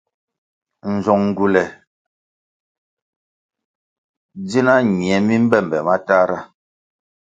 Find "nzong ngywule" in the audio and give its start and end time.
0.93-1.63